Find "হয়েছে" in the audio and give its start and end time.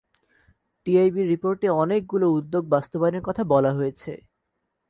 3.73-4.11